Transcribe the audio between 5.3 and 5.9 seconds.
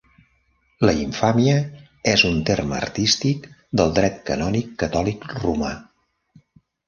Romà.